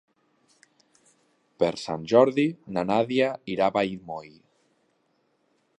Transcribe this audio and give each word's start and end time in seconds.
Per 1.63 1.69
Sant 1.81 2.07
Jordi 2.13 2.47
na 2.77 2.85
Nàdia 2.93 3.29
irà 3.57 3.69
a 3.73 3.77
Vallmoll. 3.79 4.35